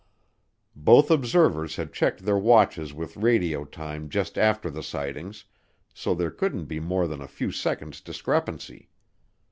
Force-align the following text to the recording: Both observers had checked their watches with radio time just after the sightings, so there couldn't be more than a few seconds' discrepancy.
Both 0.75 1.11
observers 1.11 1.75
had 1.75 1.93
checked 1.93 2.25
their 2.25 2.39
watches 2.39 2.91
with 2.91 3.17
radio 3.17 3.65
time 3.65 4.09
just 4.09 4.35
after 4.35 4.71
the 4.71 4.81
sightings, 4.81 5.45
so 5.93 6.15
there 6.15 6.31
couldn't 6.31 6.65
be 6.65 6.79
more 6.79 7.07
than 7.07 7.21
a 7.21 7.27
few 7.27 7.51
seconds' 7.51 8.01
discrepancy. 8.01 8.89